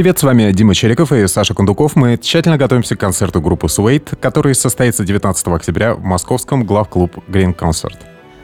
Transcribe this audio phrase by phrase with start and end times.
[0.00, 1.94] Привет, с вами Дима Чериков и Саша Кондуков.
[1.94, 7.54] Мы тщательно готовимся к концерту группы Suede, который состоится 19 октября в московском главклуб Green
[7.54, 7.98] Concert.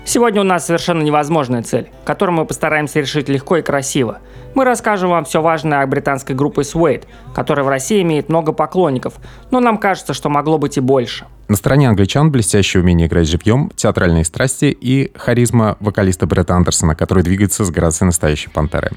[0.04, 4.19] Сегодня у нас совершенно невозможная цель, которую мы постараемся решить легко и красиво.
[4.54, 7.04] Мы расскажем вам все важное о британской группе Suede,
[7.35, 9.15] которая в России имеет много поклонников,
[9.51, 11.25] но нам кажется, что могло быть и больше.
[11.49, 17.23] На стороне англичан блестящее умение играть живьем, театральные страсти и харизма вокалиста Бретта Андерсона, который
[17.23, 18.91] двигается с грацией настоящей пантеры.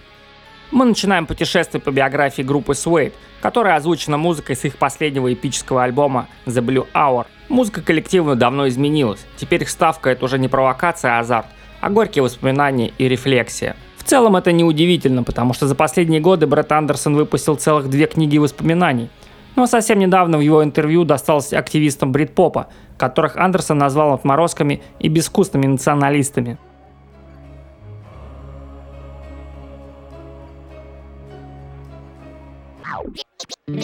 [0.72, 6.28] Мы начинаем путешествие по биографии группы Suede, которая озвучена музыкой с их последнего эпического альбома
[6.46, 7.26] The Blue Hour.
[7.50, 9.26] Музыка коллектива давно изменилась.
[9.36, 11.48] Теперь их ставка— это уже не провокация, а азарт,
[11.82, 13.76] а горькие воспоминания и рефлексия.
[13.98, 18.38] В целом это неудивительно, потому что за последние годы Брэд Андерсон выпустил целых две книги
[18.38, 19.10] воспоминаний.
[19.56, 25.66] Но совсем недавно в его интервью досталось активистам брит-попа, которых Андерсон назвал отморозками и безвкусными
[25.66, 26.60] националистами.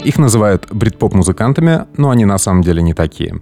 [0.04, 3.42] Их называют брит-поп-музыкантами, но они на самом деле не такие.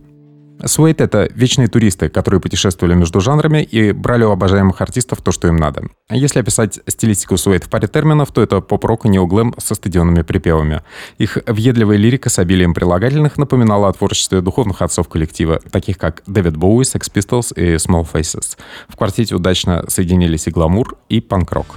[0.66, 5.48] Суэйт— это вечные туристы, которые путешествовали между жанрами и брали у обожаемых артистов то, что
[5.48, 5.84] им надо.
[6.10, 10.82] Если описать стилистику Суэйт в паре терминов, то это поп-рок и неоглэм со стадионными припевами.
[11.18, 16.56] Их въедливая лирика с обилием прилагательных напоминала о творчестве духовных отцов коллектива, таких как Дэвид
[16.56, 18.58] Боуи, Sex Pistols и Small Faces.
[18.88, 21.68] В квартете удачно соединились и гламур, и панк-рок.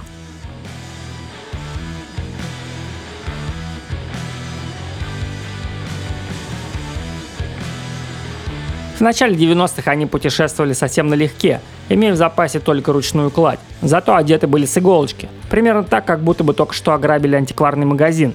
[8.97, 13.59] В начале 90-х они путешествовали совсем налегке, имея в запасе только ручную кладь.
[13.83, 15.29] Зато одеты были с иголочки.
[15.51, 18.33] Примерно так, как будто бы только что ограбили антикварный магазин.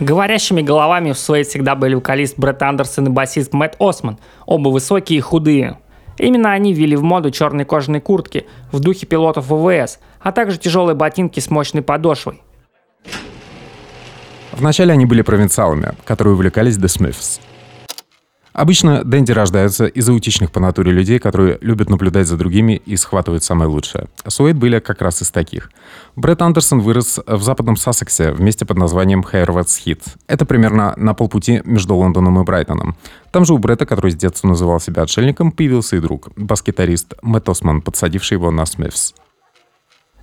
[0.00, 5.18] Говорящими головами в Суэйд всегда были вокалист Брэд Андерсон и басист Мэтт Осман, оба высокие
[5.18, 5.78] и худые.
[6.18, 10.96] Именно они ввели в моду черные кожаные куртки в духе пилотов ВВС, а также тяжелые
[10.96, 12.42] ботинки с мощной подошвой.
[14.50, 17.40] Вначале они были провинциалами, которые увлекались The Smiths–
[18.52, 23.42] Обычно Дэнди рождаются из аутичных по натуре людей, которые любят наблюдать за другими и схватывают
[23.42, 24.08] самое лучшее.
[24.26, 25.70] Суэйд были как раз из таких.
[26.16, 30.02] Брэд Андерсон вырос в западном Сассексе в месте под названием Хайрватс Хит.
[30.26, 32.96] Это примерно на полпути между Лондоном и Брайтоном.
[33.30, 37.48] Там же у Бретта, который с детства называл себя отшельником, появился и друг, бас-гитарист Мэтт
[37.48, 39.14] Осман, подсадивший его на Смiths.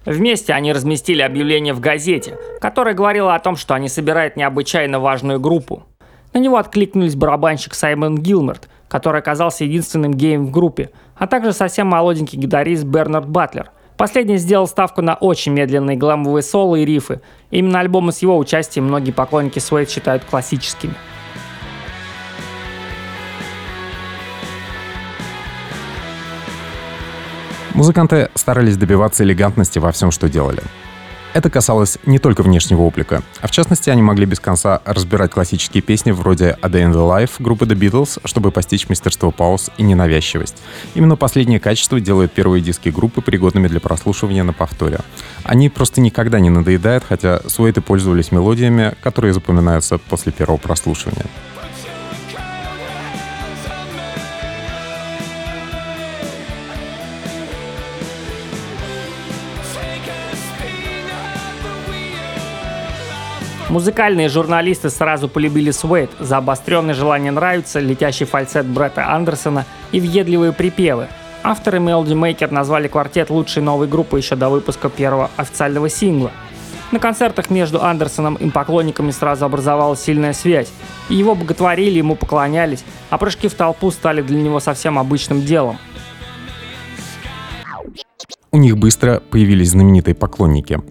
[0.06, 5.40] Вместе они разместили объявление в газете, которое говорило о том, что они собирают необычайно важную
[5.40, 5.86] группу.
[6.34, 11.88] На него откликнулись барабанщик Саймон Гилмерт, который оказался единственным геем в группе, а также совсем
[11.88, 13.72] молоденький гитарист Бернард Батлер.
[13.98, 17.22] Последний сделал ставку на очень медленные гламовые соло и рифы.
[17.52, 20.94] Именно альбомы с его участием многие поклонники Суэйд считают классическими.
[27.74, 30.62] Музыканты старались добиваться элегантности во всем, что делали.
[31.32, 35.84] Это касалось не только внешнего облика, а в частности они могли без конца разбирать классические
[35.84, 39.84] песни вроде «A Day in the Life» группы The Beatles, чтобы постичь мастерство пауз и
[39.84, 40.58] ненавязчивость.
[40.96, 45.02] Именно последнее качество делает первые диски группы пригодными для прослушивания на повторе.
[45.44, 51.26] Они просто никогда не надоедают, хотя суэты пользовались мелодиями, которые запоминаются после первого прослушивания.
[63.70, 70.54] Музыкальные журналисты сразу полюбили Суэйт за обостренное желание нравиться, летящий фальцет Бретта Андерсона и въедливые
[70.54, 71.08] припевы.
[71.44, 76.32] Авторы Melody Maker назвали квартет лучшей новой группой еще до выпуска первого официального сингла.
[76.92, 80.72] На концертах между Андерсоном и поклонниками сразу образовалась сильная связь,
[81.08, 85.78] и его боготворили, ему поклонялись, а прыжки в толпу стали для него совсем обычным делом.
[88.52, 90.82] У них быстро появились знаменитые поклонники.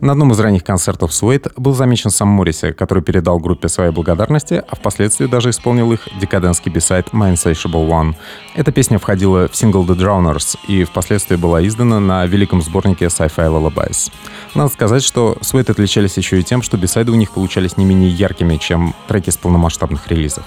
[0.00, 4.62] На одном из ранних концертов Суэйт был замечен сам Морриси, который передал группе свои благодарности,
[4.68, 8.14] а впоследствии даже исполнил их декадентский бисайд My Insatiable One.
[8.54, 13.48] Эта песня входила в сингл The Drowners и впоследствии была издана на великом сборнике Sci-Fi
[13.48, 14.12] Lullabies.
[14.54, 18.10] Надо сказать, что Суэйт отличались еще и тем, что бисайды у них получались не менее
[18.10, 20.44] яркими, чем треки с полномасштабных релизов.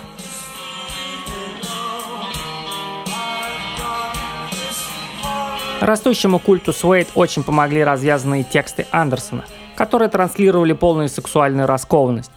[5.81, 9.45] Растущему культу Суэйд очень помогли развязанные тексты Андерсона,
[9.75, 12.31] которые транслировали полную сексуальную раскованность.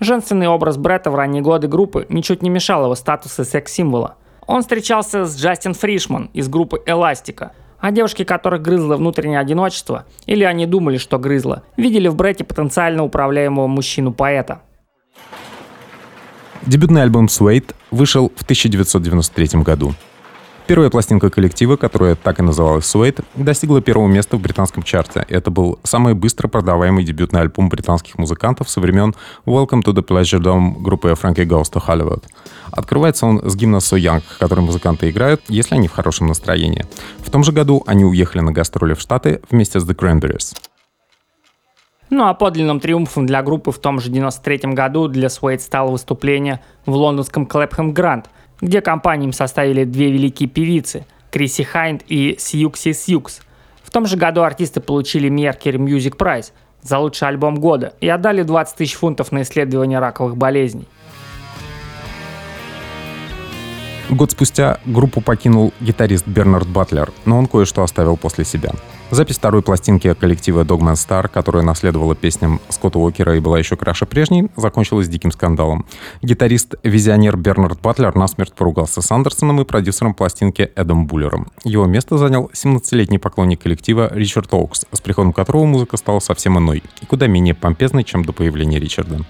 [0.00, 4.16] Женственный образ Бретта в ранние годы группы ничуть не мешал его статусу секс-символа.
[4.46, 10.44] Он встречался с Джастин Фришман из группы «Эластика», а девушки, которых грызло внутреннее одиночество, или
[10.44, 14.62] они думали, что грызло, видели в Бретте потенциально управляемого мужчину-поэта.
[16.62, 19.92] Дебютный альбом «Суэйт» вышел в 1993 году.
[20.68, 25.24] Первая пластинка коллектива, которая так и называлась Suede, достигла первого места в британском чарте.
[25.26, 29.14] Это был самый быстро продаваемый дебютный альбом британских музыкантов со времен
[29.46, 32.22] Welcome to the Pleasure Dome группы Frankie Goes to Hollywood.
[32.70, 36.84] Открывается он с гимна So Young, который музыканты играют, если они в хорошем настроении.
[37.20, 40.54] В том же году они уехали на гастроли в Штаты вместе с The Cranberries.
[42.10, 46.60] Ну а подлинным триумфом для группы в том же 93 году для Suede стало выступление
[46.84, 48.28] в лондонском Клэпхэм Грант,
[48.60, 53.40] где компаниям составили две великие певицы– Криси Хайнд и Сьюкси Сьюкс.
[53.82, 56.52] В том же году артисты получили Mercury Music Prize
[56.82, 60.86] за лучший альбом года и отдали 20 тысяч фунтов на исследование раковых болезней.
[64.10, 68.72] Год спустя группу покинул гитарист Бернард Батлер, но он кое-что оставил после себя.
[69.10, 74.06] Запись второй пластинки коллектива Dogman Star, которая наследовала песням Скотта Уокера и была еще краше
[74.06, 75.84] прежней, закончилась диким скандалом.
[76.22, 81.48] Гитарист-визионер Бернард Батлер насмерть поругался с Андерсоном и продюсером пластинки Эдом Буллером.
[81.64, 86.82] Его место занял 17-летний поклонник коллектива Ричард Оукс, с приходом которого музыка стала совсем иной
[87.02, 89.24] и куда менее помпезной, чем до появления Ричарда.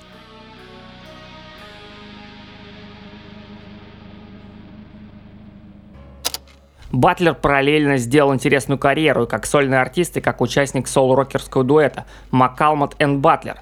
[6.93, 13.05] Батлер параллельно сделал интересную карьеру как сольный артист и как участник соло-рокерского дуэта Маккалмот и
[13.05, 13.59] Батлер.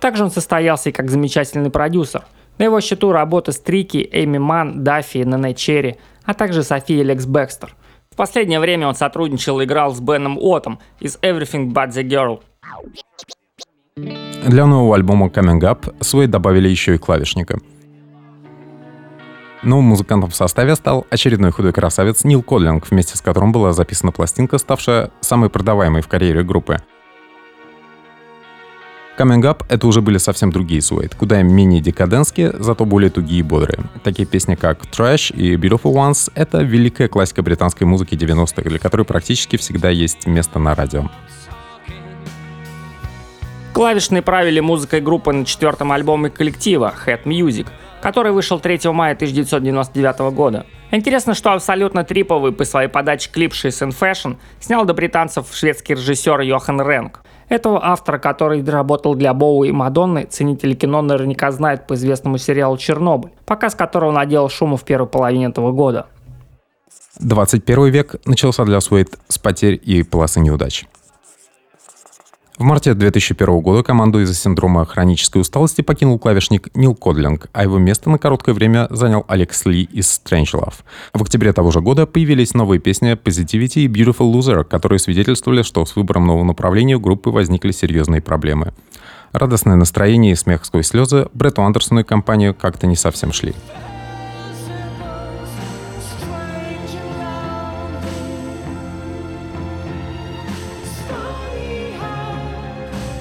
[0.00, 2.24] Также он состоялся и как замечательный продюсер.
[2.58, 7.26] На его счету работы с Трики, Эми Ман, Даффи, Нене Черри, а также София Лекс
[7.26, 7.74] Бекстер.
[8.10, 12.40] В последнее время он сотрудничал и играл с Беном Отом из Everything But The Girl.
[14.46, 17.58] Для нового альбома Coming Up Суэй добавили еще и клавишника–
[19.62, 24.12] Новым музыкантом в составе стал очередной худой красавец Нил Кодлинг, вместе с которым была записана
[24.12, 26.78] пластинка, ставшая самой продаваемой в карьере группы.
[29.18, 33.42] Coming Up— это уже были совсем другие Суэйт, куда менее декаденские, зато более тугие и
[33.42, 33.80] бодрые.
[34.04, 39.02] Такие песни, как Trash и Beautiful Ones— это великая классика британской музыки 90-х, для которой
[39.02, 41.10] практически всегда есть место на радио.
[43.72, 47.66] Клавишные правили музыкой группы на четвертом альбоме коллектива Head Music—
[48.00, 50.66] который вышел 3 мая 1999 года.
[50.90, 55.94] Интересно, что абсолютно триповый по своей подаче клип She's in Fashion снял до британцев шведский
[55.94, 57.20] режиссер Йохан Ренг.
[57.48, 62.76] Этого автора, который работал для Боу и Мадонны, ценители кино наверняка знают по известному сериалу
[62.76, 66.06] «Чернобыль», показ которого наделал шума в первой половине этого года.
[67.20, 70.86] 21 век начался для Суэйт с потерь и полосы неудач.
[72.58, 77.78] В марте 2001 года команду из-за синдрома хронической усталости покинул клавишник Нил Кодлинг, а его
[77.78, 80.74] место на короткое время занял Алекс Ли из Strangelove.
[81.14, 85.86] В октябре того же года появились новые песни Positivity и Beautiful Loser, которые свидетельствовали, что
[85.86, 88.72] с выбором нового направления у группы возникли серьезные проблемы.
[89.30, 93.54] Радостное настроение и смех сквозь слезы Бретту Андерсону и компанию как-то не совсем шли.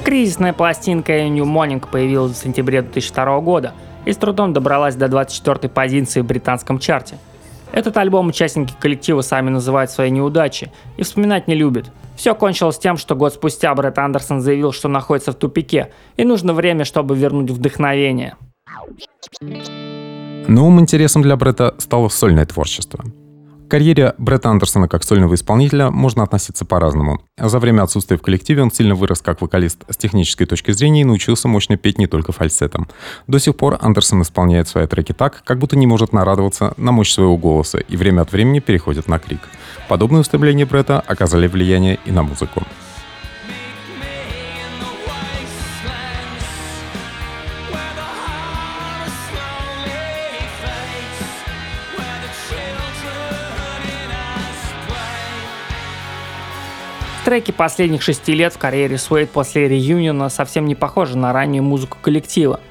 [0.08, 3.74] Кризисная пластинка New Morning появилась в сентябре 2002 года
[4.06, 7.18] и с трудом добралась до 24-й позиции в британском чарте.
[7.74, 11.92] Этот альбом участники коллектива сами называют своей неудачей и вспоминать не любят.
[12.16, 16.54] Все кончилось тем, что год спустя Брэд Андерсон заявил, что находится в тупике и нужно
[16.54, 18.38] время, чтобы вернуть вдохновение.
[20.48, 23.04] Новым интересом для Бретта стало сольное творчество.
[23.68, 27.20] К карьере Бретта Андерсона как сольного исполнителя можно относиться по-разному.
[27.38, 31.04] За время отсутствия в коллективе он сильно вырос как вокалист с технической точки зрения и
[31.04, 32.88] научился мощно петь не только фальцетом.
[33.28, 37.12] До сих пор Андерсон исполняет свои треки так, как будто не может нарадоваться на мощь
[37.12, 39.42] своего голоса и время от времени переходит на крик.
[39.90, 42.64] Подобные устремления Бретта оказали влияние и на музыку.
[57.28, 61.98] Треки последних шести лет в карьере Суэйд после реюниона совсем не похожи на раннюю музыку
[62.02, 62.62] коллектива.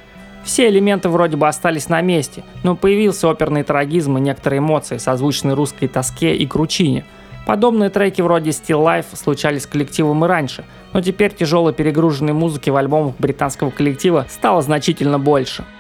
[0.44, 5.52] Все элементы вроде бы остались на месте, но появился оперный трагизм и некоторые эмоции, созвучные
[5.52, 7.04] русской тоске и кручине.
[7.46, 12.70] Подобные треки вроде Still Life случались с коллективом и раньше, но теперь тяжелой перегруженной музыки
[12.70, 15.66] в альбомах британского коллектива стало значительно больше–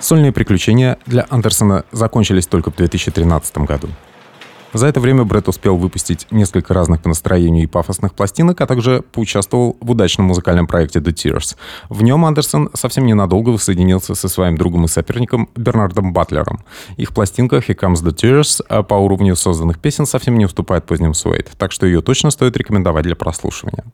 [0.00, 3.88] Сольные приключения для Андерсона закончились только в 2013 году.
[4.72, 9.02] За это время Брэд успел выпустить несколько разных по настроению и пафосных пластинок, а также
[9.02, 11.56] поучаствовал в удачном музыкальном проекте The Tears.
[11.88, 16.64] В нем Андерсон совсем ненадолго воссоединился со своим другом и соперником Бернардом Батлером.
[16.96, 21.50] Их пластинка Here Comes The Tears по уровню созданных песен совсем не уступает поздним Суэйт,
[21.58, 23.84] так что ее точно стоит рекомендовать для прослушивания.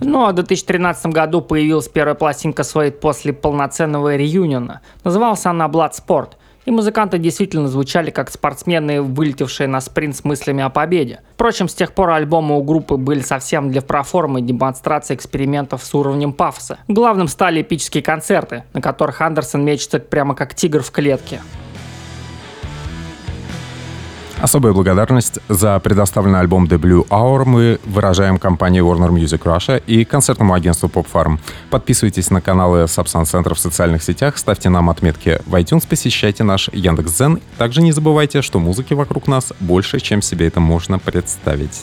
[0.00, 4.80] Ну а в 2013 году появилась первая пластинка Suede после полноценного реюниона.
[5.04, 6.30] Называлась она Bloodsport–
[6.66, 11.20] и музыканты действительно звучали как спортсмены, вылетевшие на спринт с мыслями о победе.
[11.34, 15.94] Впрочем, с тех пор альбомы у группы были совсем для проформы и демонстрации экспериментов с
[15.94, 16.78] уровнем пафоса.
[16.88, 21.40] Главным стали эпические концерты, на которых Андерсон мечется прямо как тигр в клетке.
[24.44, 30.04] Особая благодарность за предоставленный альбом The Blue Hour мы выражаем компании Warner Music Russia и
[30.04, 31.38] концертному агентству Pop Farm.
[31.70, 36.68] Подписывайтесь на каналы Substance Center в социальных сетях, ставьте нам отметки в iTunes, посещайте наш
[36.74, 37.40] Яндекс.Дзен.
[37.56, 41.82] Также не забывайте, что музыки вокруг нас больше, чем себе это можно представить.